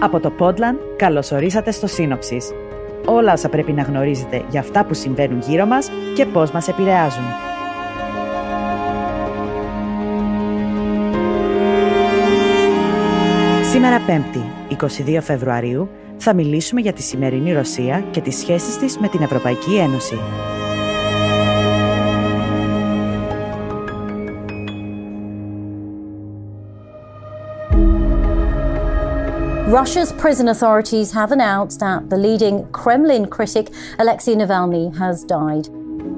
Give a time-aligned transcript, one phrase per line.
[0.00, 2.50] Από το Podland, καλώς ορίσατε στο Σύνοψης.
[3.04, 7.24] Όλα όσα πρέπει να γνωρίζετε για αυτά που συμβαίνουν γύρω μας και πώς μας επηρεάζουν.
[13.62, 14.74] Σήμερα 5η,
[15.16, 19.76] 22 Φεβρουαρίου, θα μιλήσουμε για τη σημερινή Ρωσία και τις σχέσεις της με την Ευρωπαϊκή
[19.76, 20.18] Ένωση.
[29.76, 33.66] Russia's prison authorities have announced that the leading Kremlin critic
[33.98, 35.70] Alexei Navalny has died.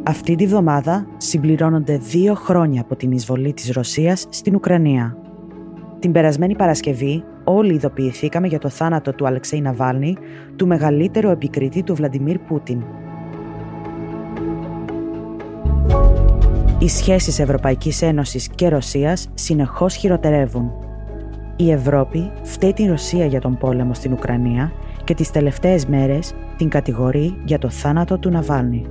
[0.02, 5.16] Αυτή τη βδομάδα συμπληρώνονται δύο χρόνια από την εισβολή της Ρωσίας στην Ουκρανία.
[5.98, 10.16] Την περασμένη Παρασκευή όλοι ειδοποιηθήκαμε για το θάνατο του Αλεξέη Ναβάλνη,
[10.56, 12.82] του μεγαλύτερου επικριτή του Βλαντιμίρ Πούτιν.
[16.78, 20.72] Οι σχέσεις Ευρωπαϊκής Ένωσης και Ρωσίας συνεχώς χειροτερεύουν
[21.60, 24.72] η Ευρώπη φταίει την Ρωσία για τον πόλεμο στην Ουκρανία
[25.04, 28.86] και τις τελευταίες μέρες την κατηγορεί για το θάνατο του Ναβάλνη.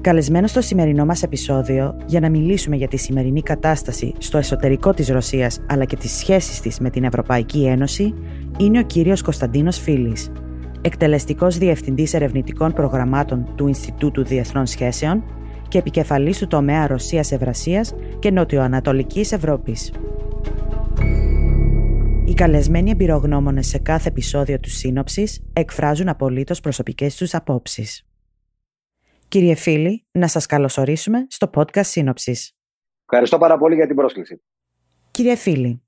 [0.00, 5.08] Καλεσμένο στο σημερινό μας επεισόδιο για να μιλήσουμε για τη σημερινή κατάσταση στο εσωτερικό της
[5.08, 8.14] Ρωσίας αλλά και τις σχέσεις της με την Ευρωπαϊκή Ένωση
[8.58, 10.30] είναι ο κύριος Κωνσταντίνος Φίλης,
[10.80, 15.24] εκτελεστικός διευθυντής ερευνητικών προγραμμάτων του Ινστιτούτου Διεθνών Σχέσεων
[15.68, 19.92] και επικεφαλής του τομέα Ρωσίας Ευρασίας και Νοτιοανατολικής Ευρώπης.
[22.28, 28.06] Οι καλεσμένοι εμπειρογνώμονες σε κάθε επεισόδιο του σύνοψης εκφράζουν απολύτως προσωπικές τους απόψεις.
[29.28, 32.52] Κύριε φίλοι, να σας καλωσορίσουμε στο podcast Σύνοψης.
[33.02, 34.42] Ευχαριστώ πάρα πολύ για την πρόσκληση.
[35.10, 35.82] Κύριε φίλοι,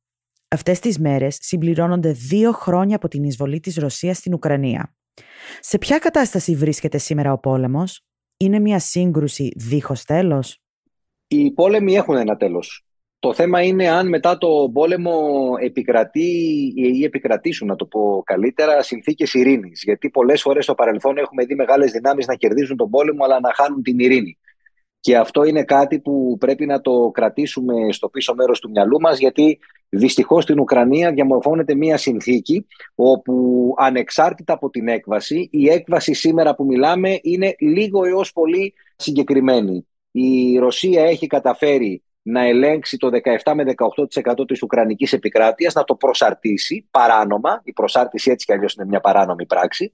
[0.49, 4.97] αυτές τις μέρες συμπληρώνονται δύο χρόνια από την εισβολή της Ρωσίας στην Ουκρανία.
[5.61, 8.03] Σε ποια κατάσταση βρίσκεται σήμερα ο πόλεμος,
[8.37, 10.63] Είναι μια σύγκρουση δίχως τέλος;
[11.29, 12.88] Οι πόλεμοι έχουν ένα τέλος.
[13.21, 15.21] Το θέμα είναι αν μετά το πόλεμο
[15.61, 16.31] επικρατεί
[16.77, 19.83] ή επικρατήσουν, να το πω καλύτερα, συνθήκες ειρήνης.
[19.85, 23.55] Γιατί πολλές φορές στο παρελθόν έχουμε δει μεγάλες δυνάμεις να κερδίζουν τον πόλεμο, αλλά να
[23.55, 24.39] χάνουν την ειρήνη.
[25.01, 29.19] Και αυτό είναι κάτι που πρέπει να το κρατήσουμε στο πίσω μέρος του μυαλού μας,
[29.19, 29.59] γιατί
[29.89, 36.65] δυστυχώς στην Ουκρανία διαμορφώνεται μια συνθήκη όπου ανεξάρτητα από την έκβαση, η έκβαση σήμερα που
[36.65, 39.87] μιλάμε είναι λίγο έως πολύ συγκεκριμένη.
[40.11, 43.09] Η Ρωσία έχει καταφέρει να ελέγξει το
[43.45, 47.61] 17 με 18% της Ουκρανικής επικράτειας, να το προσαρτήσει παράνομα.
[47.65, 49.93] Η προσάρτηση έτσι κι αλλιώς είναι μια παράνομη πράξη.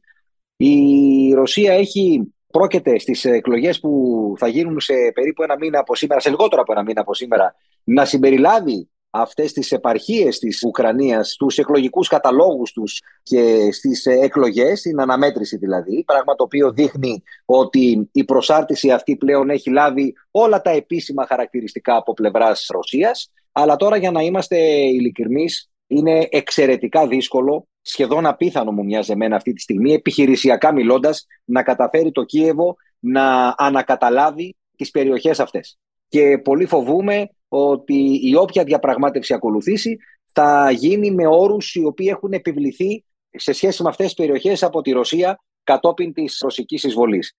[0.56, 3.90] Η Ρωσία έχει πρόκειται στις εκλογές που
[4.38, 7.54] θα γίνουν σε περίπου ένα μήνα από σήμερα, σε λιγότερο από ένα μήνα από σήμερα,
[7.84, 15.00] να συμπεριλάβει αυτές τις επαρχίες της Ουκρανίας στους εκλογικούς καταλόγους τους και στις εκλογές, στην
[15.00, 20.70] αναμέτρηση δηλαδή, πράγμα το οποίο δείχνει ότι η προσάρτηση αυτή πλέον έχει λάβει όλα τα
[20.70, 28.26] επίσημα χαρακτηριστικά από πλευράς Ρωσίας, αλλά τώρα για να είμαστε ειλικρινείς, είναι εξαιρετικά δύσκολο, σχεδόν
[28.26, 34.56] απίθανο μου μοιάζει εμένα αυτή τη στιγμή, επιχειρησιακά μιλώντας, να καταφέρει το Κίεβο να ανακαταλάβει
[34.76, 35.78] τις περιοχές αυτές.
[36.08, 39.96] Και πολύ φοβούμε ότι η όποια διαπραγμάτευση ακολουθήσει
[40.32, 44.80] θα γίνει με όρους οι οποίοι έχουν επιβληθεί σε σχέση με αυτές τις περιοχές από
[44.80, 47.36] τη Ρωσία κατόπιν της ρωσικής εισβολής.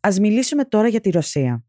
[0.00, 1.64] Ας μιλήσουμε τώρα για τη Ρωσία.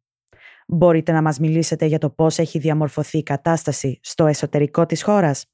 [0.68, 5.46] Μπορείτε να μας μιλήσετε για το πώς έχει διαμορφωθεί η κατάσταση στο εσωτερικό της χώρας;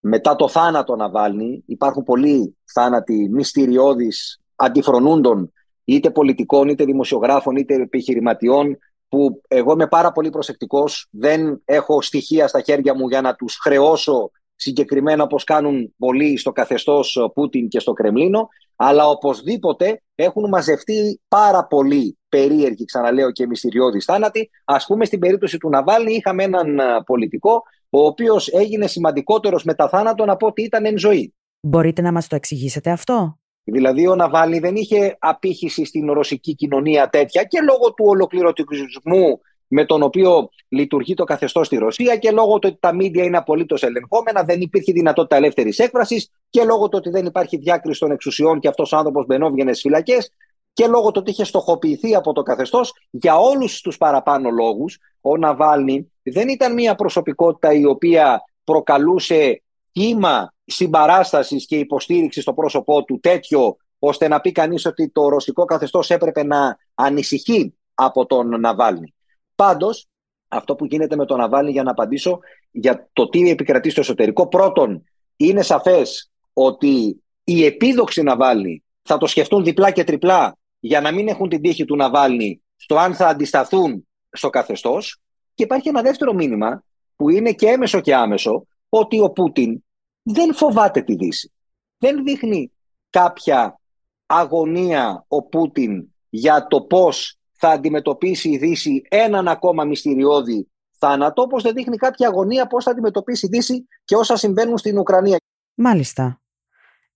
[0.00, 5.52] Μετά το θάνατο Ναβάλνη υπάρχουν πολλοί θάνατοι μυστηριώδεις αντιφρονούντων
[5.84, 8.78] είτε πολιτικών, είτε δημοσιογράφων, είτε επιχειρηματιών
[9.12, 13.58] που εγώ είμαι πάρα πολύ προσεκτικός, δεν έχω στοιχεία στα χέρια μου για να τους
[13.62, 21.20] χρεώσω συγκεκριμένα όπως κάνουν πολλοί στο καθεστώς Πούτιν και στο Κρεμλίνο, αλλά οπωσδήποτε έχουν μαζευτεί
[21.28, 24.50] πάρα πολύ περίεργοι, ξαναλέω και μυστηριώδεις θάνατοι.
[24.64, 30.30] Ας πούμε στην περίπτωση του Ναβάλνη είχαμε έναν πολιτικό ο οποίος έγινε σημαντικότερος μετά θάνατον
[30.30, 31.34] από ότι ήταν εν ζωή.
[31.60, 37.08] Μπορείτε να μας το εξηγήσετε αυτό; Δηλαδή ο Ναβάλνη δεν είχε απήχηση στην ρωσική κοινωνία
[37.08, 39.40] τέτοια και λόγω του ολοκληρωτισμού
[39.74, 43.36] με τον οποίο λειτουργεί το καθεστώς στη Ρωσία και λόγω του ότι τα μίντια είναι
[43.36, 48.10] απολύτως ελεγχόμενα, δεν υπήρχε δυνατότητα ελεύθερης έκφρασης και λόγω του ότι δεν υπάρχει διάκριση των
[48.10, 50.32] εξουσιών και αυτός ο άνθρωπος μπαινόβγαινε στις φυλακές
[50.72, 55.36] και λόγω του ότι είχε στοχοποιηθεί από το καθεστώς για όλους τους παραπάνω λόγους, ο
[55.36, 59.62] Ναβάλνη δεν ήταν μια προσωπικότητα η οποία προκαλούσε
[59.92, 65.64] κύμα συμπαράστασης και υποστήριξης στο πρόσωπό του τέτοιο, ώστε να πει κανείς ότι το ρωσικό
[65.64, 69.14] καθεστώς έπρεπε να ανησυχεί από τον Ναβάλνη.
[69.54, 70.06] Πάντως,
[70.48, 72.38] αυτό που γίνεται με τον Ναβάλνη, για να απαντήσω
[72.70, 75.04] για το τι επικρατεί στο εσωτερικό, πρώτον,
[75.36, 81.28] είναι σαφές ότι οι επίδοξοι Ναβάλνη θα το σκεφτούν διπλά και τριπλά για να μην
[81.28, 85.20] έχουν την τύχη του Ναβάλνη στο αν θα αντισταθούν στο καθεστώς.
[85.54, 86.84] Και υπάρχει ένα δεύτερο μήνυμα
[87.16, 89.84] που είναι και έμεσο και άμεσο, ότι ο Πούτιν
[90.22, 91.52] δεν φοβάται τη Δύση.
[91.98, 92.72] δεν δείχνει
[93.10, 93.80] κάποια
[94.26, 101.62] αγωνία ο Πούτιν για το πώς θα αντιμετωπίσει η Δύση έναν ακόμα μυστηριώδη θάνατο, όπως
[101.62, 105.36] δεν δείχνει κάποια αγωνία πώς θα αντιμετωπίσει η Δύση και όσα συμβαίνουν στην Ουκρανία.
[105.74, 106.42] Μάλιστα.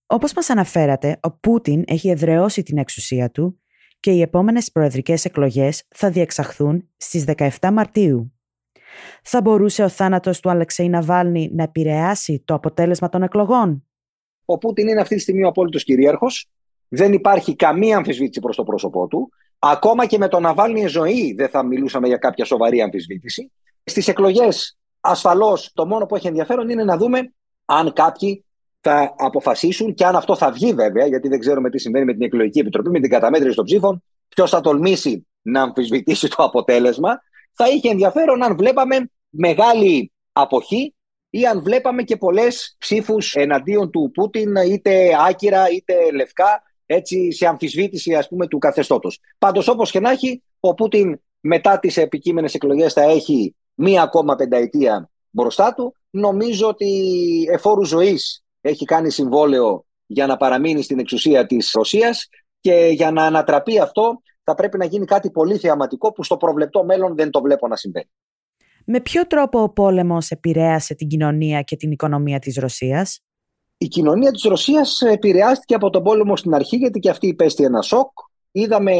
[0.06, 3.60] Όπως μας αναφέρατε, ο Πούτιν έχει εδραιώσει την εξουσία του
[4.00, 8.35] και οι επόμενες προεδρικές εκλογές θα διεξαχθούν στις 17 Μαρτίου.
[9.22, 13.86] Θα μπορούσε ο θάνατος του Αλεξέη Ναβάλνη να επηρεάσει το αποτέλεσμα των εκλογών;
[14.44, 16.48] Ο Πούτιν είναι αυτή τη στιγμή ο απόλυτος κυρίαρχος.
[16.88, 19.30] Δεν υπάρχει καμία αμφισβήτηση προς το πρόσωπό του.
[19.58, 23.52] Ακόμα και με τον Ναβάλνη ζωή δεν θα μιλούσαμε για κάποια σοβαρή αμφισβήτηση.
[23.84, 27.32] Στις εκλογές ασφαλώς το μόνο που έχει ενδιαφέρον είναι να δούμε
[27.64, 28.44] αν κάποιοι
[28.80, 32.22] θα αποφασίσουν και αν αυτό θα βγει βέβαια, γιατί δεν ξέρουμε τι συμβαίνει με την
[32.22, 37.22] εκλογική επιτροπή, με την καταμέτρηση των ψήφων, ποιος θα τολμήσει να αμφισβητήσει το αποτέλεσμα.
[37.56, 40.94] Θα είχε ενδιαφέρον αν βλέπαμε μεγάλη αποχή
[41.30, 47.46] ή αν βλέπαμε και πολλές ψήφους εναντίον του Πούτιν, είτε άκυρα είτε λευκά, έτσι σε
[47.46, 49.20] αμφισβήτηση ας πούμε του καθεστώτος.
[49.38, 54.34] Πάντως όπως και να έχει, ο Πούτιν μετά τις επικείμενες εκλογές θα έχει μία ακόμα
[54.34, 55.94] πενταετία μπροστά του.
[56.10, 56.88] Νομίζω ότι
[57.50, 62.28] εφόρου ζωής έχει κάνει συμβόλαιο για να παραμείνει στην εξουσία της Ρωσίας
[62.60, 66.84] και για να ανατραπεί αυτό θα πρέπει να γίνει κάτι πολύ θεαματικό που στο προβλεπτό
[66.84, 68.10] μέλλον δεν το βλέπω να συμβαίνει.
[68.84, 73.20] Με ποιο τρόπο ο πόλεμος επηρέασε την κοινωνία και την οικονομία της Ρωσίας;
[73.78, 77.82] Η κοινωνία της Ρωσίας επηρεάστηκε από τον πόλεμο στην αρχή γιατί και αυτή υπέστη ένα
[77.82, 78.10] σοκ.
[78.52, 78.92] Είδαμε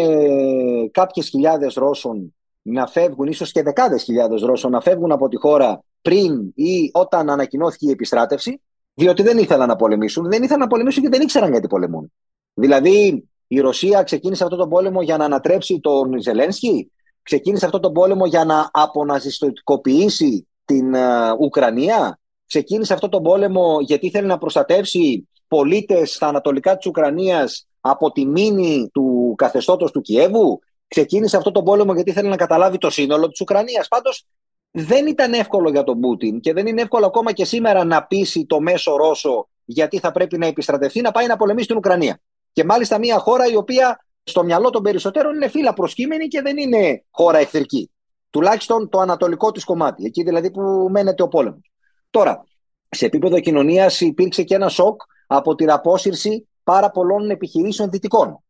[0.90, 5.82] κάποιες χιλιάδες Ρώσων να φεύγουν, ίσως και δεκάδες χιλιάδες Ρώσων να φεύγουν από τη χώρα
[6.02, 8.60] πριν ή όταν ανακοινώθηκε η επιστράτευση,
[8.94, 10.28] διότι δεν ήθελαν να πολεμήσουν.
[10.28, 12.12] Δεν ήθελαν να πολεμήσουν και δεν ήξεραν γιατί πολεμούν.
[12.54, 16.90] Δηλαδή, η Ρωσία ξεκίνησε αυτόν τον πόλεμο για να ανατρέψει τον Ζελένσκι,
[17.22, 24.06] ξεκίνησε αυτόν τον πόλεμο για να αποναζιστικοποιήσει την uh, Ουκρανία, ξεκίνησε αυτόν τον πόλεμο γιατί
[24.06, 30.60] ήθελε να προστατεύσει πολίτες στα ανατολικά της Ουκρανίας από τη μήνυ του καθεστώτος του Κιέβου,
[30.88, 33.88] ξεκίνησε αυτόν τον πόλεμο γιατί ήθελε να καταλάβει το σύνολο της Ουκρανίας.
[33.88, 34.26] Πάντως
[34.70, 38.46] δεν ήταν εύκολο για τον Πούτιν και δεν είναι εύκολο ακόμα και σήμερα να πείσει
[38.46, 42.20] το μέσο Ρώσο γιατί θα πρέπει να επιστρατευτεί να πάει να πολεμήσει την Ουκρανία.
[42.56, 46.56] Και μάλιστα μια χώρα η οποία στο μυαλό των περισσότερων είναι φύλλα προσκύμενη και δεν
[46.56, 47.90] είναι χώρα εχθρική.
[48.30, 51.72] Τουλάχιστον το ανατολικό της κομμάτι, εκεί δηλαδή που μένεται ο πόλεμος.
[52.10, 52.44] Τώρα,
[52.88, 58.42] σε επίπεδο κοινωνίας υπήρξε και ένα σοκ από την απόσυρση πάρα πολλών επιχειρήσεων δυτικών,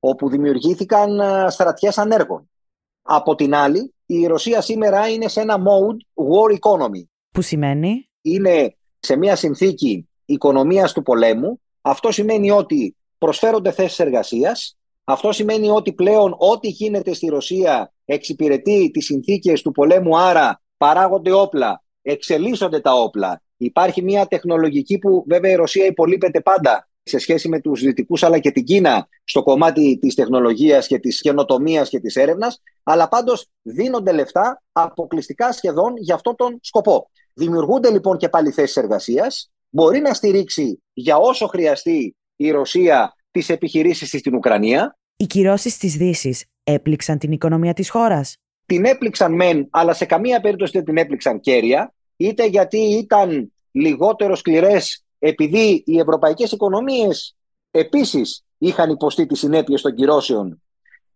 [0.00, 1.20] όπου δημιουργήθηκαν
[1.50, 2.50] στρατιές ανέργων.
[3.02, 7.02] Από την άλλη, η Ρωσία σήμερα είναι σε ένα mode war economy.
[7.30, 11.60] Που σημαίνει; Είναι σε μια συνθήκη οικονομίας του πολέμου.
[11.80, 14.76] Αυτό σημαίνει ότι προσφέρονται θέσεις εργασίας.
[15.04, 21.32] Αυτό σημαίνει ότι πλέον ό,τι γίνεται στη Ρωσία εξυπηρετεί τις συνθήκες του πολέμου, άρα παράγονται
[21.32, 23.42] όπλα, εξελίσσονται τα όπλα.
[23.56, 28.38] Υπάρχει μια τεχνολογική που βέβαια η Ρωσία υπολείπεται πάντα σε σχέση με τους δυτικούς αλλά
[28.38, 33.46] και την Κίνα στο κομμάτι της τεχνολογίας και της καινοτομίας και της έρευνας, αλλά πάντως
[33.62, 37.10] δίνονται λεφτά αποκλειστικά σχεδόν για αυτόν τον σκοπό.
[37.34, 43.48] Δημιουργούνται λοιπόν και πάλι θέσεις εργασίας, μπορεί να στηρίξει για όσο χρειαστεί η Ρωσία τις
[43.48, 44.98] επιχειρήσεις της στην Ουκρανία.
[45.16, 48.36] Οι κυρώσεις της Δύσης έπληξαν την οικονομία της χώρας.
[48.66, 54.34] Την έπληξαν μεν, αλλά σε καμία περίπτωση δεν την έπληξαν κέρια, είτε γιατί ήταν λιγότερο
[54.34, 57.36] σκληρές επειδή οι ευρωπαϊκές οικονομίες
[57.70, 60.62] επίσης είχαν υποστεί τις συνέπειες των κυρώσεων.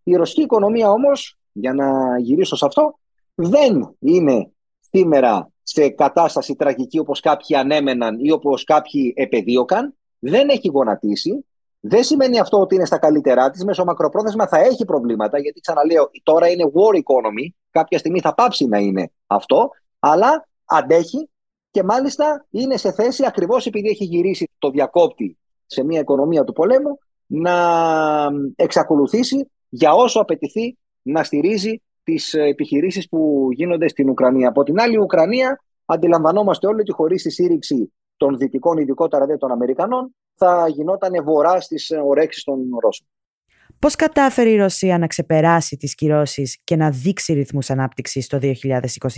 [0.02, 2.98] Η ρωσική οικονομία όμως, για να γυρίσω σε αυτό,
[3.34, 4.50] δεν είναι
[4.90, 11.46] σήμερα σε κατάσταση τραγική όπως κάποιοι ανέμεναν ή όπως κάποιοι επεδίωκαν, δεν έχει γονατίσει.
[11.80, 13.64] Δεν σημαίνει αυτό ότι είναι στα καλύτερά της.
[13.64, 17.48] Μέσω μακροπρόθεσμα θα έχει προβλήματα, γιατί ξαναλέω, τώρα είναι war economy.
[17.70, 21.28] Κάποια στιγμή θα πάψει να είναι αυτό, αλλά αντέχει
[21.70, 26.52] και μάλιστα είναι σε θέση ακριβώς επειδή έχει γυρίσει το διακόπτη σε μια οικονομία του
[26.52, 27.54] πολέμου να
[28.56, 34.48] εξακολουθήσει για όσο απαιτηθεί να στηρίζει τις επιχειρήσεις που γίνονται στην Ουκρανία.
[34.48, 39.36] Από την άλλη η Ουκρανία αντιλαμβανόμαστε όλοι ότι χωρίς τη στήριξη των δυτικών, ειδικότερα δε
[39.36, 43.06] των Αμερικανών, θα γινόταν βορρά στις ορέξεις των Ρώσων.
[43.78, 48.38] Πώς κατάφερε η Ρωσία να ξεπεράσει τις κυρώσεις και να δείξει ρυθμούς ανάπτυξης το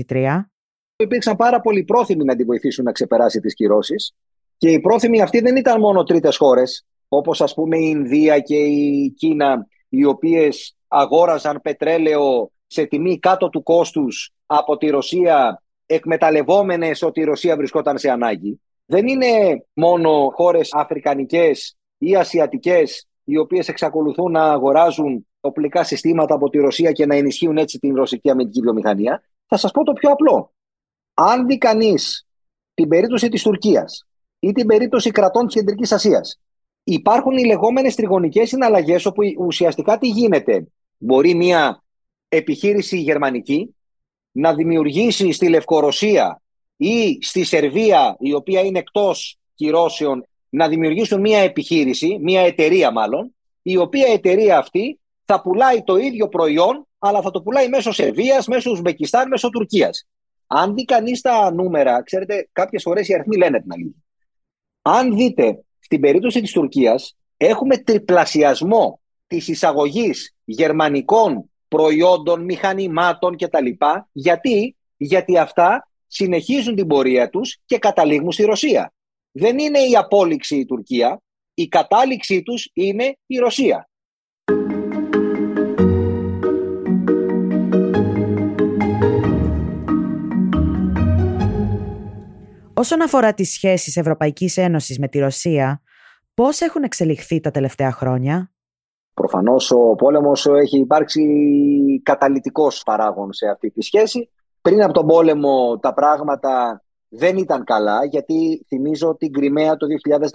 [0.04, 0.50] 2023?
[1.02, 4.14] υπήρξαν πάρα πολλοί πρόθυμοι να τη βοηθήσουν να ξεπεράσει τις κυρώσεις
[4.56, 8.56] και οι πρόθυμοι αυτοί δεν ήταν μόνο τρίτες χώρες όπως ας πούμε η Ινδία και
[8.56, 17.02] η Κίνα οι οποίες αγόραζαν πετρέλαιο σε τιμή κάτω του κόστους από τη Ρωσία εκμεταλλευόμενες
[17.02, 18.60] ότι η Ρωσία βρισκόταν σε ανάγκη.
[18.90, 26.50] Δεν είναι μόνο χώρες αφρικανικές ή ασιατικές οι οποίες εξακολουθούν να αγοράζουν οπλικά συστήματα από
[26.50, 29.22] τη Ρωσία και να ενισχύουν έτσι την ρωσική αμυντική βιομηχανία.
[29.46, 30.52] Θα σας πω το πιο απλό.
[31.14, 32.26] Αν δει κανείς
[32.74, 34.06] την περίπτωση της Τουρκίας
[34.38, 36.40] ή την περίπτωση κρατών της Κεντρικής Ασίας,
[36.84, 40.66] υπάρχουν οι λεγόμενες τριγωνικές συναλλαγές όπου ουσιαστικά τι γίνεται.
[40.98, 41.82] Μπορεί μια
[42.28, 43.74] επιχείρηση γερμανική
[44.30, 46.42] να δημιουργήσει στη Λευκορωσία
[46.80, 53.34] ή στη Σερβία η οποία είναι εκτός κυρώσεων να δημιουργήσουν μια επιχείρηση, μια εταιρεία μάλλον,
[53.62, 58.46] η οποία εταιρεία αυτή θα πουλάει το ίδιο προϊόν, αλλά θα το πουλάει μέσω Σερβίας,
[58.46, 60.08] μέσω Ουσμπεκιστάν, μέσω Τουρκίας.
[60.46, 64.02] Αν δει κανείς τα νούμερα, ξέρετε, κάποιες φορές οι αριθμοί λένε την αλήθεια.
[64.82, 73.66] Αν δείτε στην περίπτωση της Τουρκίας, έχουμε τριπλασιασμό της εισαγωγής γερμανικών προϊόντων, μηχανημάτων κτλ.
[74.12, 78.92] Γιατί, Γιατί αυτά συνεχίζουν την πορεία τους και καταλήγουν στη Ρωσία.
[79.32, 81.22] Δεν είναι η απόλυξη η Τουρκία,
[81.54, 83.88] η κατάληξή τους είναι η Ρωσία.
[92.74, 95.82] Όσον αφορά τις σχέσεις Ευρωπαϊκής Ένωσης με τη Ρωσία,
[96.34, 98.52] πώς έχουν εξελιχθεί τα τελευταία χρόνια;
[99.14, 101.22] Προφανώς ο πόλεμος έχει υπάρξει
[102.02, 104.30] καταλυτικός παράγον σε αυτή τη σχέση.
[104.62, 109.86] Πριν από τον πόλεμο τα πράγματα δεν ήταν καλά, γιατί θυμίζω την Κρυμαία το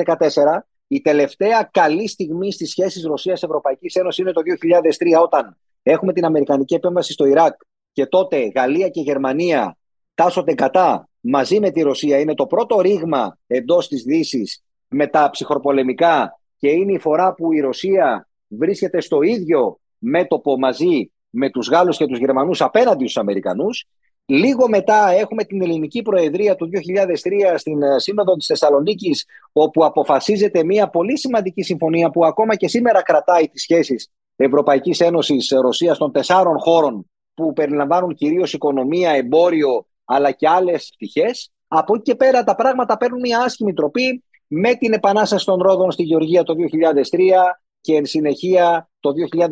[0.07, 0.67] 2014.
[0.87, 6.73] Η τελευταία καλή στιγμή στις σχέσεις Ρωσίας-Ευρωπαϊκής Ένωσης είναι το 2003, όταν έχουμε την Αμερικανική
[6.73, 7.53] επέμβαση στο Ιράκ
[7.91, 9.77] και τότε Γαλλία και Γερμανία
[10.13, 12.19] τάσσονται κατά μαζί με τη Ρωσία.
[12.19, 17.53] Είναι το πρώτο ρήγμα εντός της δύσης με τα ψυχροπολεμικά και είναι η φορά που
[17.53, 23.17] η Ρωσία βρίσκεται στο ίδιο μέτωπο μαζί με τους Γάλλους και τους Γερμανούς απέναντι στους
[23.17, 23.85] Αμερικανούς
[24.27, 26.69] Λίγο μετά έχουμε την ελληνική προεδρία του
[27.53, 32.67] 2003 στην ε, Σύνοδο της Θεσσαλονίκης όπου αποφασίζεται μια πολύ σημαντική συμφωνία που ακόμα και
[32.67, 39.85] σήμερα κρατάει τις σχέσεις Ευρωπαϊκής Ένωσης Ρωσίας των τεσσάρων χώρων που περιλαμβάνουν κυρίως οικονομία, εμπόριο
[40.05, 41.51] αλλά και άλλες πτυχές.
[41.67, 45.91] Από εκεί και πέρα τα πράγματα παίρνουν μια άσχημη τροπή με την επανάσταση των Ρόδων
[45.91, 47.19] στη Γεωργία το 2003
[47.81, 49.11] και εν συνεχεία το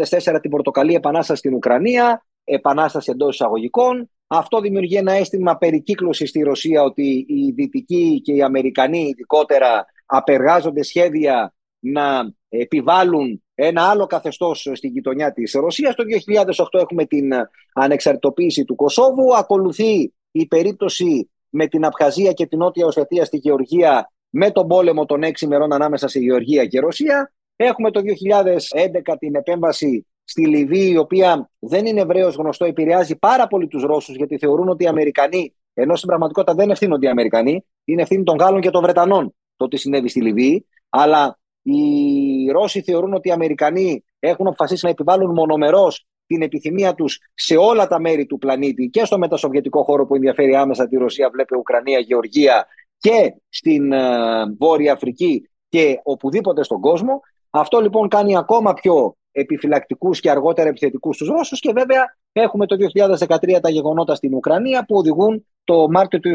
[0.10, 6.42] 2004 την Πορτοκαλή Επανάσταση στην Ουκρανία, επανάσταση εντός εισαγωγικών, αυτό δημιουργεί ένα αίσθημα περικύκλωσης στη
[6.42, 14.70] Ρωσία ότι οι Δυτικοί και οι Αμερικανοί ειδικότερα απεργάζονται σχέδια να επιβάλλουν ένα άλλο καθεστώς
[14.74, 15.96] στη γειτονιά της Ρωσίας.
[15.96, 17.32] Το 2008 έχουμε την
[17.74, 19.36] ανεξαρτητοποίηση του Κωσόβου.
[19.36, 25.06] Ακολουθεί η περίπτωση με την Απχαζία και την Νότια Οσβετία στη Γεωργία με τον πόλεμο
[25.06, 27.34] των έξι μερών ανάμεσα σε Γεωργία και Ρωσία.
[27.56, 33.48] Έχουμε το 2011 την επέμβαση στη Λιβύη, η οποία δεν είναι ευρέως γνωστό, επηρεάζει πάρα
[33.48, 37.66] πολύ τους Ρώσους, γιατί θεωρούν ότι οι Αμερικανοί, ενώ στην πραγματικότητα δεν ευθύνονται οι Αμερικανοί,
[37.84, 40.68] είναι ευθύνη των Γάλλων και των Βρετανών το τι συνέβη στη Λιβύη.
[40.90, 47.20] Αλλά οι Ρώσοι θεωρούν ότι οι Αμερικανοί έχουν αποφασίσει να επιβάλλουν μονομερός την επιθυμία τους
[47.34, 51.30] σε όλα τα μέρη του πλανήτη και στο μετασοβιετικό χώρο που ενδιαφέρει άμεσα τη Ρωσία,
[51.30, 52.66] βλέπει Ουκρανία, Γεωργία
[52.98, 53.98] και στην uh,
[54.60, 57.22] Βόρεια Αφρική και οπουδήποτε στον κόσμο.
[57.50, 62.76] Αυτό λοιπόν κάνει ακόμα πιο επιφυλακτικούς και αργότερα επιθετικούς στους Ρώσους και βέβαια έχουμε το
[63.18, 66.30] 2013 τα γεγονότα στην Ουκρανία που οδηγούν το Μάρτιο του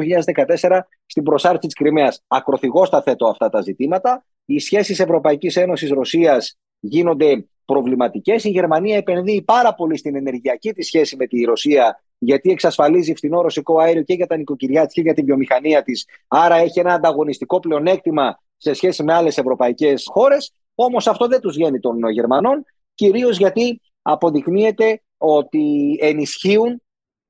[0.60, 2.22] 2014 στην προσάρτηση της Κρυμαίας.
[2.26, 4.24] Ακροθυγώς θα θέτω αυτά τα ζητήματα.
[4.44, 8.44] Οι σχέσεις Ευρωπαϊκής Ένωσης Ρωσίας γίνονται προβληματικές.
[8.44, 13.40] Η Γερμανία επενδύει πάρα πολύ στην ενεργειακή τη σχέση με τη Ρωσία γιατί εξασφαλίζει φθηνό
[13.40, 16.06] ρωσικό αέριο και για τα νοικοκυριά της και για την βιομηχανία της.
[16.28, 20.52] Άρα έχει ένα ανταγωνιστικό πλεονέκτημα σε σχέση με άλλες ευρωπαϊκές χώρες.
[20.74, 22.64] Όμως αυτό δεν τους βγαίνει των Γερμανών
[22.98, 26.82] κυρίως γιατί αποδεικνύεται ότι ενισχύουν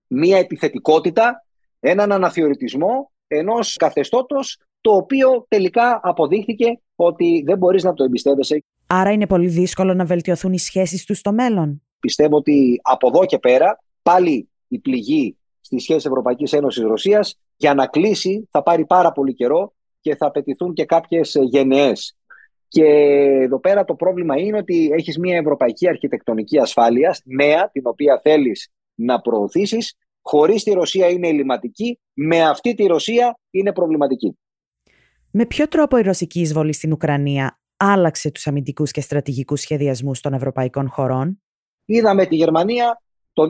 [0.06, 1.46] μία επιθετικότητα,
[1.80, 8.64] έναν αναθεωρητισμό ενός καθεστώτος το οποίο τελικά αποδείχθηκε ότι δεν μπορείς να το εμπιστεύεσαι.
[8.86, 11.82] Άρα είναι πολύ δύσκολο να βελτιωθούν οι σχέσεις τους στο μέλλον.
[11.98, 17.74] Πιστεύω ότι από εδώ και πέρα πάλι η πληγή στη σχέση Ευρωπαϊκής Ένωσης Ρωσίας για
[17.74, 22.17] να κλείσει θα πάρει πάρα πολύ καιρό και θα απαιτηθούν και κάποιες γενναίες
[22.68, 22.84] και
[23.42, 28.68] εδώ πέρα το πρόβλημα είναι ότι έχεις μια ευρωπαϊκή αρχιτεκτονική ασφάλειας, νέα, την οποία θέλεις
[28.94, 34.38] να προωθήσεις, χωρίς τη Ρωσία είναι ελληματική, με αυτή τη Ρωσία είναι προβληματική.
[35.30, 40.32] Με ποιο τρόπο η ρωσική εισβολή στην Ουκρανία άλλαξε τους αμυντικούς και στρατηγικούς σχεδιασμούς των
[40.32, 41.42] ευρωπαϊκών χωρών;
[41.84, 43.48] Είδαμε τη Γερμανία το 2023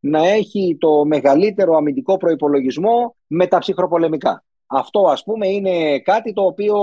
[0.00, 4.44] να έχει το μεγαλύτερο αμυντικό προϋπολογισμό με τα ψυχροπολεμικά.
[4.74, 6.76] Αυτό ας πούμε είναι κάτι το οποίο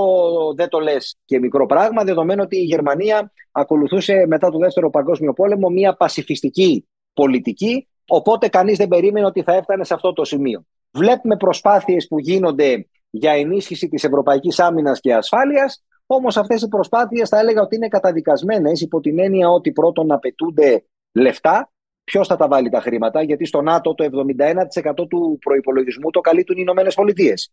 [0.56, 5.34] δεν το λες και μικρό πράγμα δεδομένου ότι η Γερμανία ακολουθούσε μετά το δεύτερο παγκόσμιο
[5.34, 10.66] πόλεμο μια πασιφιστική πολιτική οπότε κανείς δεν περίμενε ότι θα έφτανε σε αυτό το σημείο.
[10.92, 17.30] Βλέπουμε προσπάθειες που γίνονται για ενίσχυση της ευρωπαϊκής άμυνας και ασφάλειας όμως αυτές οι προσπάθειες
[17.30, 21.72] θα έλεγα ότι είναι καταδικασμένες υπό την έννοια ότι πρώτον απαιτούνται λεφτά
[22.10, 26.56] Ποιος θα τα βάλει τα χρήματα, γιατί στο ΝΑΤΟ το 71% του προπολογισμού το καλύπτουν
[26.58, 27.52] οι Ηνωμένες Πολιτείες.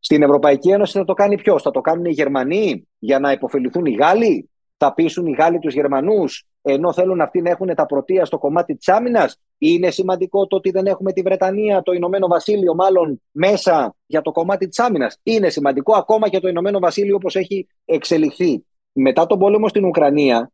[0.00, 3.84] Στην Ευρωπαϊκή Ένωση θα το κάνει ποιος, θα το κάνουν οι Γερμανοί για να υποφεληθούν
[3.84, 8.24] οι Γάλλοι, θα πείσουν οι Γάλλοι τους Γερμανούς, ενώ θέλουν αυτοί να έχουν τα πρωτεία
[8.24, 12.74] στο κομμάτι της άμυνας; Είναι σημαντικό το ότι δεν έχουμε τη Βρετανία, το Ηνωμένο Βασίλειο,
[12.74, 17.36] μάλλον μέσα για το κομμάτι της άμυνας; Είναι σημαντικό ακόμα και το Ηνωμένο Βασίλειο όπως
[17.36, 18.64] έχει εξελιχθεί.
[18.92, 20.50] Μετά τον πόλεμο στην Ουκρανία,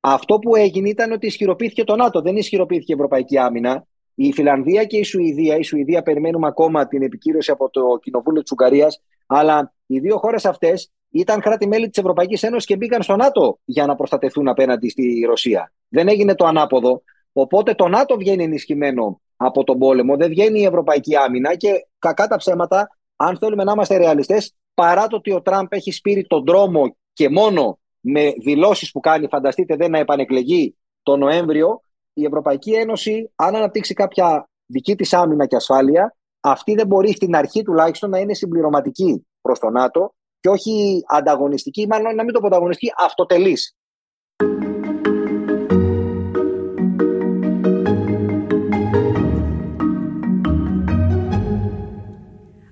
[0.00, 3.86] αυτό που έγινε ήταν ότι ισχυροποιήθηκε το ΝΑΤΟ, δεν ισχυροποιήθηκε η Ευρωπαϊκή Άμυνα.
[4.14, 8.52] Η Φιλανδία και η Σουηδία, η Σουηδία περιμένουμε ακόμα την επικύρωση από το Κοινοβούλιο της
[8.52, 13.58] Ουγγαρίας, αλλά οι δύο χώρες αυτές ήταν κράτη-μέλη της Ευρωπαϊκής Ένωσης και μπήκαν στο ΝΑΤΟ
[13.64, 15.72] για να προστατευτούν απέναντι στη Ρωσία.
[15.88, 17.02] Δεν έγινε το ανάποδο.
[17.32, 22.26] Οπότε το ΝΑΤΟ βγαίνει ενισχυμένο από τον πόλεμο, δεν βγαίνει η Ευρωπαϊκή Άμυνα και κακά
[22.26, 26.44] τα ψέματα, αν θέλουμε να είμαστε ρεαλιστές, παρά το ότι ο Τραμπ έχει σπείρει τον
[26.44, 32.72] δρόμο και μόνο με δηλώσεις που κάνει, φανταστείτε δεν να επανεκλεγεί το Νοέμβριο, η Ευρωπαϊκή
[32.72, 38.10] Ένωση, αν αναπτύξει κάποια δική της άμυνα και ασφάλεια, αυτή δεν μπορεί στην αρχή τουλάχιστον
[38.10, 42.92] να είναι συμπληρωματική προς το ΝΑΤΟ και όχι ανταγωνιστική, μάλλον να μην το πω ανταγωνιστική,
[42.98, 43.76] αυτοτελής.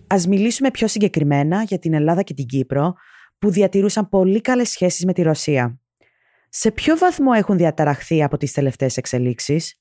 [0.06, 2.94] Ας μιλήσουμε πιο συγκεκριμένα για την Ελλάδα και την Κύπρο,
[3.38, 5.79] που διατηρούσαν πολύ καλές σχέσεις με τη Ρωσία.
[6.52, 9.74] Σε ποιο βαθμό έχουν διαταραχθεί από τις τελευταίες εξελίξεις;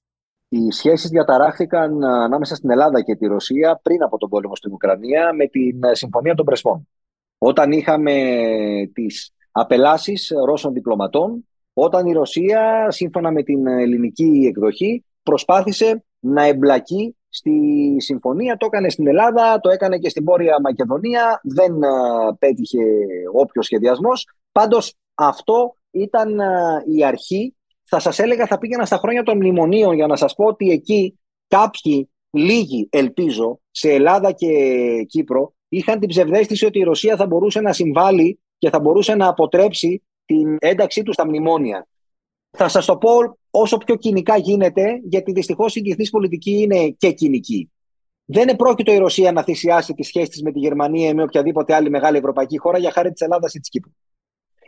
[0.50, 5.34] Οι σχέσεις διαταράχθηκαν ανάμεσα στην Ελλάδα και τη Ρωσία πριν από τον πόλεμο στην Ουκρανία
[5.34, 6.88] με την Συμφωνία των Πρεσπών.
[7.38, 8.14] Όταν είχαμε
[8.94, 17.16] τις απελάσεις Ρώσων διπλωματών, όταν η Ρωσία, σύμφωνα με την ελληνική εκδοχή, προσπάθησε να εμπλακεί
[17.30, 17.52] στη
[17.98, 18.58] συμφωνία.
[18.58, 21.42] Το έκανε στην Ελλάδα, το έκανε και στην Βόρεια Μακεδονία.
[21.44, 21.74] Δεν
[22.40, 22.84] πέτυχε
[23.34, 24.28] όποιος σχεδιασμός.
[24.52, 26.40] Πάντως αυτό ήταν
[26.96, 27.56] η αρχή.
[27.84, 31.20] Θα σας έλεγα, θα πήγαινα στα χρόνια των μνημονίων για να σας πω ότι εκεί
[31.48, 34.48] κάποιοι, λίγοι ελπίζω, σε Ελλάδα και
[35.08, 39.28] Κύπρο, είχαν την ψευδέστηση ότι η Ρωσία θα μπορούσε να συμβάλλει και θα μπορούσε να
[39.28, 41.88] αποτρέψει την ένταξή τους στα μνημόνια.
[42.50, 47.12] Θα σας το πω όσο πιο κοινικά γίνεται, γιατί δυστυχώς η διεθνής πολιτική είναι και
[47.12, 47.72] κοινική.
[48.26, 51.74] Δεν επρόκειτο η Ρωσία να θυσιάσει τις σχέσεις τη με τη Γερμανία ή με οποιαδήποτε
[51.74, 53.92] άλλη μεγάλη ευρωπαϊκή χώρα για χάρη της Ελλάδας ή της Κύπρου.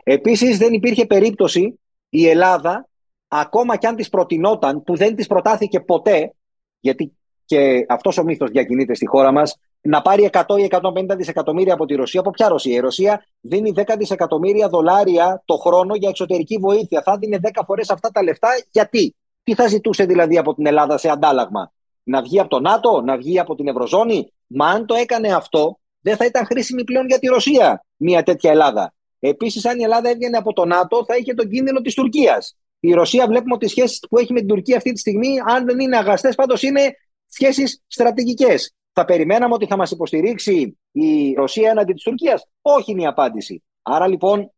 [0.02, 2.88] Επίσης, δεν υπήρχε περίπτωση η Ελλάδα,
[3.28, 6.34] ακόμα κι αν της προτινόταν, που δεν της προτάθηκε ποτέ,
[6.80, 7.12] γιατί
[7.44, 11.86] και αυτός ο μύθος διακινείται στη χώρα μας, να πάρει 100 ή 150 δισεκατομμύρια από
[11.86, 12.20] τη Ρωσία.
[12.20, 17.02] Από ποια Ρωσία; Η Ρωσία δίνει 10 δισεκατομμύρια δολάρια το χρόνο για εξωτερική βοήθεια.
[17.02, 18.48] Θα δίνει 10 φορές αυτά τα λεφτά.
[18.70, 23.00] Γιατί; Τι θα ζητούσε δηλαδή από την Ελλάδα σε αντάλλαγμα, Να βγει από το ΝΑΤΟ,
[23.00, 27.06] να βγει από την Ευρωζώνη; Μα αν το έκανε αυτό, δεν θα ήταν χρήσιμη πλέον
[27.06, 28.92] για τη Ρωσία μια τέτοια Ελλάδα.
[29.24, 32.56] Επίσης, αν η Ελλάδα έβγαινε από το ΝΑΤΟ, θα είχε τον κίνδυνο της Τουρκίας.
[32.80, 35.64] Η Ρωσία βλέπουμε ότι οι σχέσεις που έχει με την Τουρκία αυτή τη στιγμή, αν
[35.64, 36.94] δεν είναι αγαστές, πάντως είναι
[37.26, 38.74] σχέσεις στρατηγικές.
[38.92, 43.62] Θα περιμέναμε ότι θα μας υποστηρίξει η Ρωσία έναντι της Τουρκίας; Όχι είναι η απάντηση.
[43.82, 44.52] Άρα λοιπόν,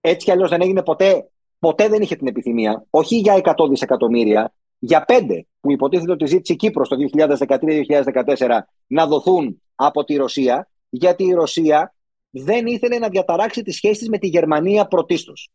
[0.00, 4.54] έτσι κι αλλιώς δεν έγινε ποτέ, ποτέ δεν είχε την επιθυμία, όχι για 100 δισεκατομμύρια,
[4.78, 10.68] για 5 που υποτίθεται ότι ζήτησε η Κύπρος το 2013-2014 να δοθούν από τη Ρωσία,
[10.88, 11.93] γιατί η Ρωσία
[12.34, 15.50] δεν ήθελε να διαταράξει τις σχέσεις με τη Γερμανία πρωτίστως.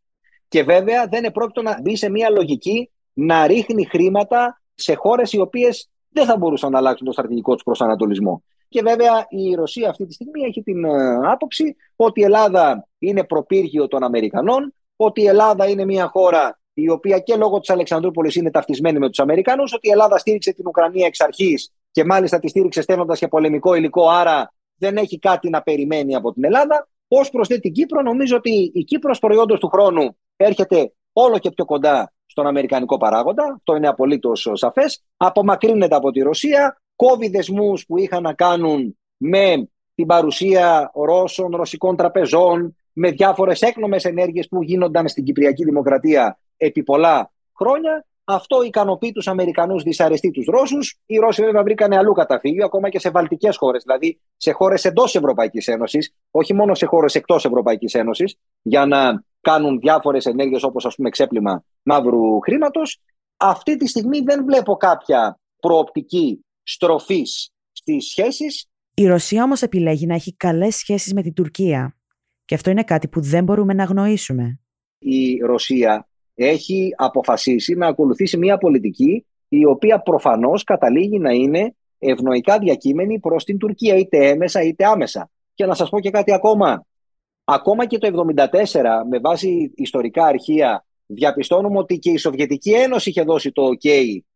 [0.47, 5.39] Και βέβαια δεν επρόκειτο να μπει σε μια λογική να ρίχνει χρήματα σε χώρες οι
[5.39, 8.43] οποίες δεν θα μπορούσαν να αλλάξουν το στρατηγικό τους προσανατολισμό.
[8.69, 13.23] Και βέβαια η Ρωσία αυτή τη στιγμή έχει την ε, άποψη ότι η Ελλάδα είναι
[13.23, 18.35] προπύργιο των Αμερικανών, ότι η Ελλάδα είναι μια χώρα η οποία και λόγω της Αλεξανδρούπολης
[18.35, 22.39] είναι ταυτισμένη με τους Αμερικανούς, ότι η Ελλάδα στήριξε την Ουκρανία εξ αρχής και μάλιστα
[22.39, 26.87] τη στήριξε στέλνοντας και πολεμικό υλικό, άρα δεν έχει κάτι να περιμένει από την Ελλάδα.
[27.07, 31.65] Ω προ την Κύπρο, νομίζω ότι η Κύπρος προϊόντος του χρόνου έρχεται όλο και πιο
[31.65, 33.43] κοντά στον Αμερικανικό παράγοντα.
[33.55, 35.03] Αυτό είναι απολύτως σαφές.
[35.17, 41.95] Απομακρύνεται από τη Ρωσία, κόβει δεσμούς που είχαν να κάνουν με την παρουσία Ρώσων, ρωσικών
[41.95, 48.05] τραπεζών, με διάφορες έκνομες ενέργειες που γίνονταν στην Κυπριακή Δημοκρατία επί πολλά χρόνια.
[48.31, 50.97] Αυτό ικανοποιεί τους Αμερικανούς, δυσαρεστεί τους Ρώσους.
[51.05, 55.15] Οι Ρώσοι βέβαια βρήκαν αλλού καταφύγιο, ακόμα και σε βαλτικές χώρες, δηλαδή σε χώρες εντός
[55.15, 60.85] Ευρωπαϊκής Ένωσης, όχι μόνο σε χώρες εκτός Ευρωπαϊκής Ένωσης, για να κάνουν διάφορες ενέργειες όπως
[60.85, 63.01] ας πούμε ξέπλυμα μαύρου χρήματος.
[63.37, 68.65] Αυτή τη στιγμή δεν βλέπω κάποια προοπτική στροφής στις σχέσεις.
[68.93, 71.97] Η Ρωσία όμως επιλέγει να έχει καλές σχέσεις με την Τουρκία.
[72.45, 74.59] Και αυτό είναι κάτι που δεν μπορούμε να αγνοήσουμε.
[74.97, 76.08] Η Ρωσία
[76.45, 83.43] έχει αποφασίσει να ακολουθήσει μια πολιτική η οποία προφανώς καταλήγει να είναι ευνοϊκά διακείμενη προς
[83.43, 85.29] την Τουρκία είτε έμεσα είτε άμεσα.
[85.53, 86.85] Και να σας πω και κάτι ακόμα.
[87.43, 93.21] Ακόμα και το 1974, με βάση ιστορικά αρχεία, διαπιστώνουμε ότι και η Σοβιετική Ένωση είχε
[93.21, 93.89] δώσει το OK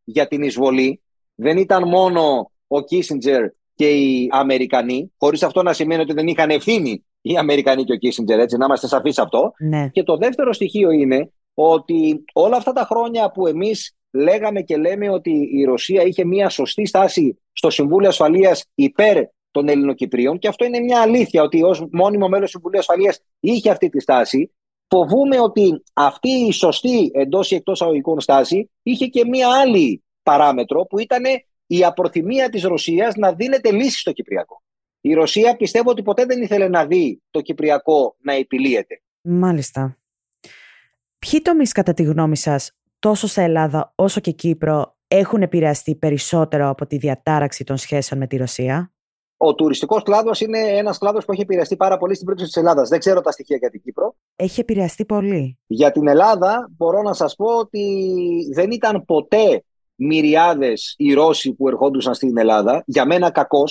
[0.04, 1.02] για την εισβολή.
[1.36, 6.50] Δεν ήταν μόνο ο Κίσιντζερ και οι Αμερικανοί, χωρίς αυτό να σημαίνει ότι δεν είχαν
[6.50, 9.54] ευθύνη οι Αμερικανοί και ο Κίσιντζερ, έτσι, να είμαστε σαφείς αυτό.
[9.60, 9.88] Ναι.
[9.88, 15.10] Και το δεύτερο στοιχείο είναι ότι όλα αυτά τα χρόνια που εμείς λέγαμε και λέμε
[15.10, 20.66] ότι η Ρωσία είχε μια σωστή στάση στο Συμβούλιο Ασφαλείας υπέρ των Ελληνοκυπρίων, και αυτό
[20.66, 24.52] είναι μια αλήθεια ότι ως μόνιμο μέλος του Συμβουλίου Ασφαλείας είχε αυτή τη στάση.
[24.88, 30.82] Φοβούμε ότι αυτή η σωστή εντός ή εκτός αγωγικών στάση είχε και μια άλλη παράμετρο
[30.84, 31.24] που ήταν
[31.68, 34.62] η απροθυμία της Ρωσίας να δίνεται λύση στο Κυπριακό.
[35.02, 39.02] Η Ρωσία πιστεύω ότι ποτέ δεν ήθελε να δει το Κυπριακό να επιλύεται.
[39.22, 39.98] Μάλιστα.
[41.30, 46.70] Ποιοι τομείς κατά τη γνώμη σας τόσο σε Ελλάδα όσο και Κύπρο έχουν επηρεαστεί περισσότερο
[46.70, 48.94] από τη διατάραξη των σχέσεων με τη Ρωσία;
[49.38, 52.90] Ο τουριστικός κλάδος είναι ένας κλάδος που έχει επηρεαστεί πάρα πολύ στην περίπτωση της Ελλάδας.
[52.90, 54.16] Δεν ξέρω τα στοιχεία για την Κύπρο.
[54.36, 55.58] Έχει επηρεαστεί πολύ.
[55.66, 57.86] Για την Ελλάδα, μπορώ να σας πω ότι
[58.54, 59.64] δεν ήταν ποτέ
[59.96, 62.84] μυριάδες οι Ρώσοι που ερχόντουσαν στην Ελλάδα.
[62.86, 63.64] Για μένα κακό,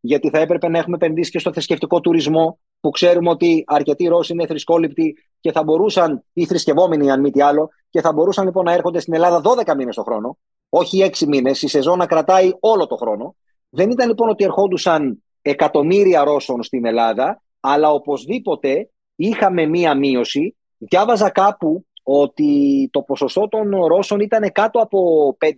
[0.00, 4.32] γιατί θα έπρεπε να έχουμε επενδύσει και στο θρησκευτικό τουρισμό, που ξέρουμε ότι αρκετοί Ρώσοι
[4.32, 8.64] είναι θρησκόληπτοι και θα μπορούσαν, ή θρησκευόμενοι αν μη τι άλλο, και θα μπορούσαν λοιπόν
[8.64, 11.62] να έρχονται στην Ελλάδα 12 μήνες το χρόνο, όχι 6 μήνες.
[11.62, 13.34] Η σεζόν να κρατάει όλο το χρόνο.
[13.68, 20.56] Δεν ήταν λοιπόν ότι ερχόντουσαν εκατομμύρια Ρώσων στην Ελλάδα, αλλά οπωσδήποτε είχαμε μία μείωση.
[20.78, 25.48] Διάβαζα κάπου ότι το ποσοστό των Ρώσων ήταν κάτω από 5%,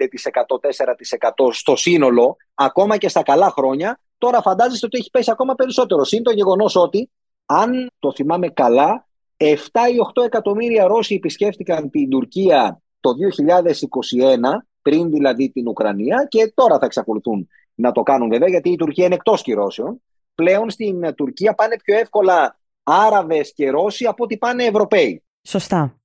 [0.61, 4.01] 4% στο σύνολο, ακόμα και στα καλά χρόνια.
[4.18, 6.05] Τώρα φαντάζεστε ότι έχει πέσει ακόμα περισσότερο.
[6.05, 7.11] Συν το γεγονός ότι,
[7.47, 9.07] αν το θυμάμαι καλά,
[9.43, 9.55] 7
[9.93, 14.39] ή 8 εκατομμύρια Ρώσοι επισκέφτηκαν την Τουρκία το 2021,
[14.83, 19.05] πριν δηλαδή την Ουκρανία, και τώρα θα εξακολουθούν να το κάνουν βέβαια, γιατί η Τουρκία
[19.05, 20.03] είναι εκτός κυρώσεων.
[20.35, 25.23] Πλέον στην Τουρκία πάνε πιο εύκολα Άραβες και Ρώσοι από ότι πάνε Ευρωπαίοι.
[25.43, 26.01] Σωστά.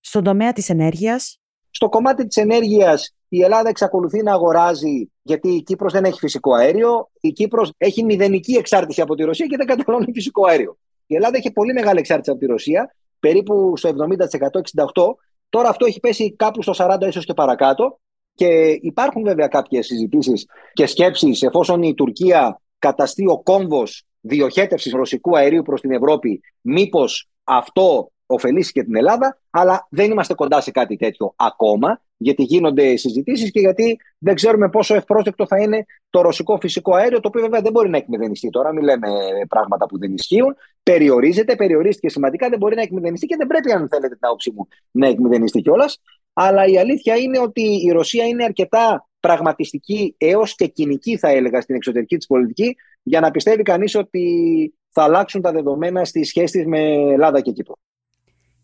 [0.00, 1.38] Στον τομέα της ενέργειας.
[1.70, 6.54] Στο κομμάτι της ενέργειας η Ελλάδα εξακολουθεί να αγοράζει γιατί η Κύπρος δεν έχει φυσικό
[6.54, 7.10] αέριο.
[7.20, 10.78] Η Κύπρος έχει μηδενική εξάρτηση από τη Ρωσία και δεν καταναλώνει φυσικό αέριο.
[11.06, 15.14] Η Ελλάδα έχει πολύ μεγάλη εξάρτηση από τη Ρωσία, περίπου στο 70%, 68%.
[15.48, 17.98] Τώρα αυτό έχει πέσει κάπου στο 40% ίσως και παρακάτω.
[18.34, 25.36] Και υπάρχουν βέβαια κάποιες συζητήσεις και σκέψεις εφόσον η Τουρκία καταστεί ο κόμβος διοχέτευσης ρωσικού
[25.36, 30.70] αερίου προς την Ευρώπη, μήπως αυτό ωφελήσει και την Ελλάδα, αλλά δεν είμαστε κοντά σε
[30.70, 36.20] κάτι τέτοιο ακόμα, γιατί γίνονται συζητήσεις και γιατί δεν ξέρουμε πόσο ευπρόσδεκτο θα είναι το
[36.20, 38.72] ρωσικό φυσικό αέριο, το οποίο βέβαια δεν μπορεί να εκμηδενιστεί τώρα.
[38.72, 39.08] Μην λέμε
[39.48, 40.56] πράγματα που δεν ισχύουν.
[40.82, 44.68] Περιορίζεται, περιορίστηκε σημαντικά, δεν μπορεί να εκμηδενιστεί και δεν πρέπει, αν θέλετε την άποψή μου,
[44.90, 46.00] να εκμηδενιστεί κιόλας.
[46.32, 51.60] Αλλά η αλήθεια είναι ότι η Ρωσία είναι αρκετά πραγματιστική έως και κοινική θα έλεγα
[51.60, 56.66] στην εξωτερική της πολιτική για να πιστεύει κανείς ότι θα αλλάξουν τα δεδομένα στις σχέσεις
[56.66, 56.80] με
[57.12, 57.74] Ελλάδα και Κύπρο.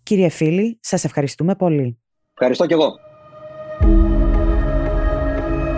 [0.03, 1.99] Κύριε Φίλη, σας ευχαριστούμε πολύ.
[2.33, 3.10] Ευχαριστώ και εγώ.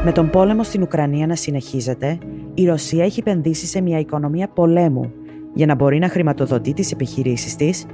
[0.04, 2.18] Με τον πόλεμο στην Ουκρανία να συνεχίζεται,
[2.54, 5.12] η Ρωσία έχει επενδύσει σε μια οικονομία πολέμου
[5.54, 7.86] για να μπορεί να χρηματοδοτεί τις επιχειρήσεις της,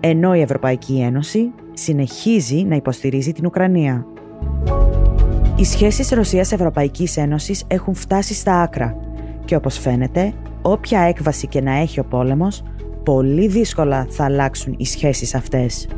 [0.00, 4.06] ενώ η Ευρωπαϊκή Ένωση συνεχίζει να υποστηρίζει την Ουκρανία.
[5.56, 8.96] Οι σχέσεις Ρωσίας-Ευρωπαϊκής Ένωσης έχουν φτάσει στα άκρα
[9.44, 12.62] και όπως φαίνεται, όποια έκβαση και να έχει ο πόλεμος,
[13.02, 15.88] πολύ δύσκολα θα αλλάξουν οι σχέσεις αυτές.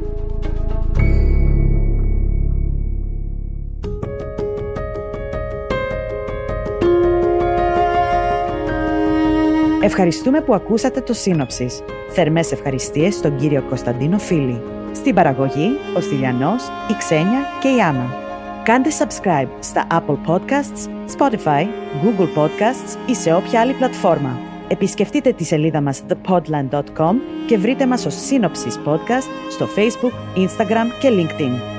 [9.87, 11.83] Ευχαριστούμε που ακούσατε το σύνοψης.
[12.11, 14.63] Θερμές ευχαριστίες στον κύριο Κωνσταντίνο Φίλη.
[14.93, 18.15] Στην παραγωγή, ο Στυλιανός, η Ξένια και η Άννα.
[18.63, 21.65] Κάντε subscribe στα Apple Podcasts, Spotify,
[22.03, 24.39] Google Podcasts ή σε όποια άλλη πλατφόρμα.
[24.69, 27.15] Επισκεφτείτε τη σελίδα μας thepodland.com
[27.47, 31.76] και βρείτε μας ως Σύνοψης Podcast στο Facebook, Instagram και LinkedIn.